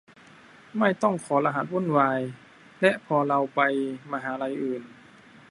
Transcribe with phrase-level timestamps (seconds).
[0.77, 2.19] ไม่ต้องขอรหัสวุ่นวาย
[2.81, 3.61] และพอเราไป
[4.11, 4.83] มหาลัยอื่น